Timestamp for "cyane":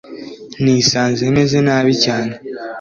2.03-2.33